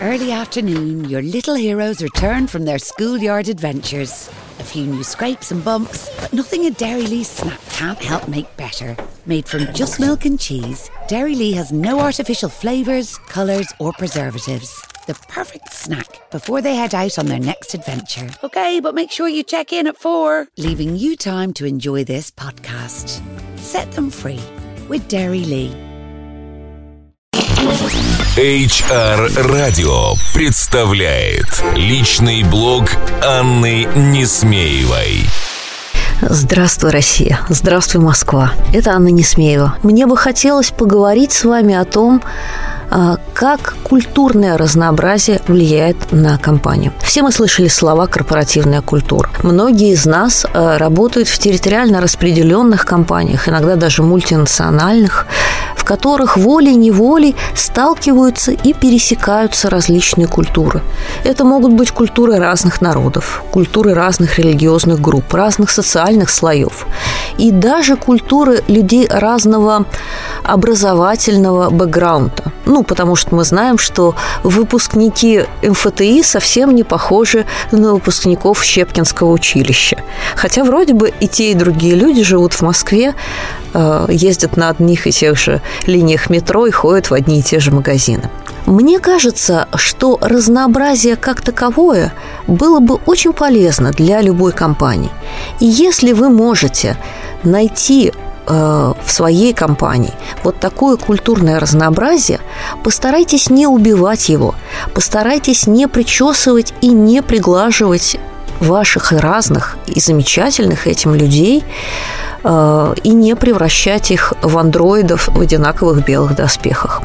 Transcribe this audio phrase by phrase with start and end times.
[0.00, 4.28] early afternoon, your little heroes return from their schoolyard adventures.
[4.58, 8.56] A few new scrapes and bumps, but nothing a Dairy Lee snack can't help make
[8.56, 8.96] better.
[9.26, 14.82] Made from just milk and cheese, Dairy Lee has no artificial flavours, colours, or preservatives.
[15.06, 18.28] The perfect snack before they head out on their next adventure.
[18.44, 22.30] Okay, but make sure you check in at four, leaving you time to enjoy this
[22.30, 23.22] podcast.
[23.58, 24.40] Set them free
[24.88, 25.74] with Dairy Lee.
[28.38, 32.84] HR Radio представляет личный блог
[33.20, 35.24] Анны Несмеевой.
[36.20, 37.40] Здравствуй, Россия!
[37.48, 38.52] Здравствуй, Москва!
[38.72, 39.74] Это Анна Несмеева.
[39.82, 42.22] Мне бы хотелось поговорить с вами о том,
[42.90, 46.92] а, как культурное разнообразие влияет на компанию.
[47.02, 49.28] Все мы слышали слова «корпоративная культура».
[49.42, 55.26] Многие из нас а, работают в территориально распределенных компаниях, иногда даже мультинациональных,
[55.88, 60.82] которых волей-неволей сталкиваются и пересекаются различные культуры.
[61.24, 66.86] Это могут быть культуры разных народов, культуры разных религиозных групп, разных социальных слоев
[67.38, 69.86] и даже культуры людей разного
[70.44, 72.52] образовательного бэкграунда.
[72.68, 79.96] Ну, потому что мы знаем, что выпускники МФТИ совсем не похожи на выпускников Щепкинского училища.
[80.36, 83.14] Хотя вроде бы и те, и другие люди живут в Москве,
[83.72, 87.58] э, ездят на одних и тех же линиях метро и ходят в одни и те
[87.58, 88.28] же магазины.
[88.66, 92.12] Мне кажется, что разнообразие как таковое
[92.46, 95.10] было бы очень полезно для любой компании.
[95.58, 96.98] И если вы можете
[97.44, 98.12] найти
[98.48, 102.40] э, в своей компании вот такое культурное разнообразие,
[102.82, 104.54] постарайтесь не убивать его,
[104.94, 108.18] постарайтесь не причесывать и не приглаживать
[108.60, 111.64] ваших разных и замечательных этим людей
[112.42, 117.02] э, и не превращать их в андроидов в одинаковых белых доспехах.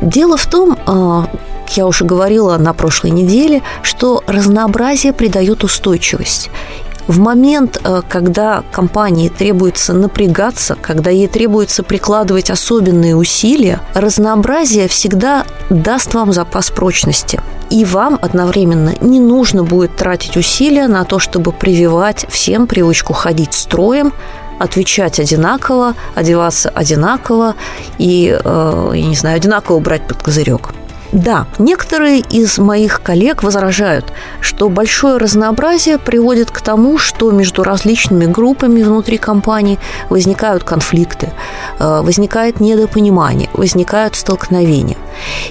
[0.00, 1.22] Дело в том, э,
[1.76, 6.50] я уже говорила на прошлой неделе, что разнообразие придает устойчивость.
[7.06, 15.44] В момент, э, когда компании требуется напрягаться, когда ей требуется прикладывать особенные усилия, разнообразие всегда
[15.70, 17.40] даст вам запас прочности.
[17.70, 23.54] И вам одновременно не нужно будет тратить усилия на то, чтобы прививать всем привычку ходить
[23.54, 24.12] строем,
[24.58, 27.54] отвечать одинаково, одеваться одинаково
[27.98, 30.70] и, э, я не знаю, одинаково брать под козырек.
[31.12, 38.26] Да, некоторые из моих коллег возражают, что большое разнообразие приводит к тому, что между различными
[38.26, 39.78] группами внутри компании
[40.08, 41.32] возникают конфликты,
[41.80, 44.96] э, возникает недопонимание, возникают столкновения.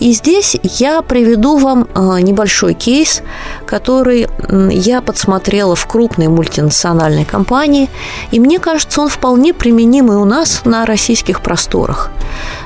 [0.00, 3.22] И здесь я приведу вам э, небольшой кейс,
[3.64, 4.26] который
[4.70, 7.88] я подсмотрела в крупной мультинациональной компании,
[8.32, 12.10] и мне кажется, он вполне применимый у нас на российских просторах.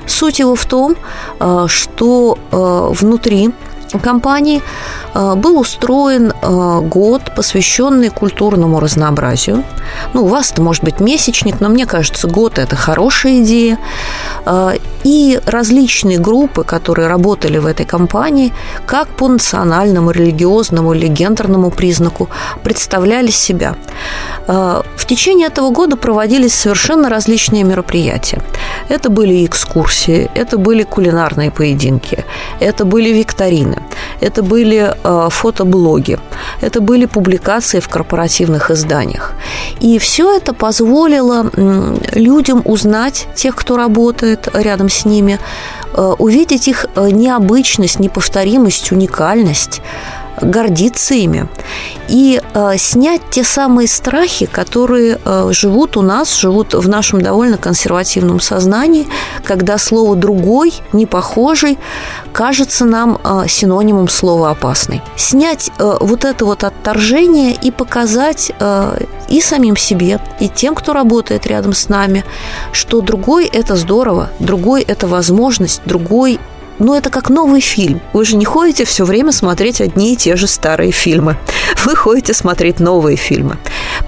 [0.08, 0.96] Суть его в том,
[1.40, 3.50] э, что внутри
[4.02, 4.62] компании
[5.14, 9.64] э, был устроен э, год, посвященный культурному разнообразию.
[10.14, 13.78] Ну, у вас это может быть месячник, но мне кажется, год– это хорошая идея.
[14.44, 14.72] Э,
[15.04, 18.52] и различные группы, которые работали в этой компании,
[18.86, 22.28] как по национальному, религиозному или гендерному признаку,
[22.62, 23.76] представляли себя.
[24.46, 28.42] В течение этого года проводились совершенно различные мероприятия.
[28.88, 32.24] Это были экскурсии, это были кулинарные поединки,
[32.60, 33.77] это были викторины,
[34.20, 36.18] это были э, фотоблоги,
[36.60, 39.34] это были публикации в корпоративных изданиях.
[39.80, 41.50] И все это позволило
[42.14, 45.38] людям узнать тех, кто работает рядом с ними,
[45.94, 49.80] э, увидеть их э, необычность, неповторимость, уникальность,
[50.42, 51.48] гордиться ими
[52.08, 57.58] и э, снять те самые страхи, которые э, живут у нас, живут в нашем довольно
[57.58, 59.06] консервативном сознании,
[59.44, 61.78] когда слово «другой», «не похожий»
[62.32, 65.02] кажется нам э, синонимом слова «опасный».
[65.16, 70.92] Снять э, вот это вот отторжение и показать э, и самим себе, и тем, кто
[70.94, 72.24] работает рядом с нами,
[72.72, 76.40] что другой– это здорово, другой– это возможность, другой
[76.78, 78.00] ну, это как новый фильм.
[78.12, 81.36] Вы же не ходите все время смотреть одни и те же старые фильмы.
[81.84, 83.56] Вы ходите смотреть новые фильмы.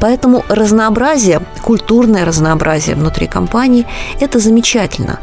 [0.01, 3.87] Поэтому разнообразие, культурное разнообразие внутри компании–
[4.21, 5.19] это замечательно.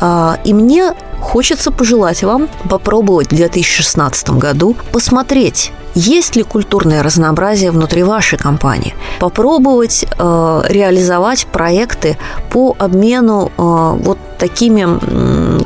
[0.00, 7.70] А, и мне хочется пожелать вам попробовать в 2016 году посмотреть есть ли культурное разнообразие
[7.70, 8.94] внутри вашей компании?
[9.18, 12.18] Попробовать э, реализовать проекты
[12.50, 13.62] по обмену э,
[14.02, 14.82] вот такими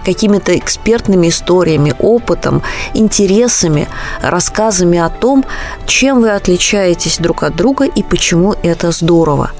[0.04, 2.62] какими-то экспертными историями, опытом,
[2.94, 3.88] интересами,
[4.22, 5.44] рассказами о том,
[5.86, 9.50] чем вы отличаетесь друг от друга и почему это здорово.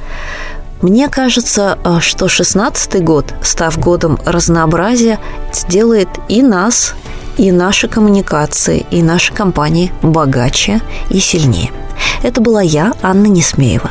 [0.82, 5.18] Мне кажется, э, что 16 год, став годом разнообразия,
[5.52, 6.94] сделает и нас,
[7.36, 11.70] и наши коммуникации, и наши компании богаче и сильнее.
[12.22, 13.90] Это была я, Анна Несмеева.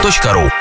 [0.01, 0.60] hrradio.ru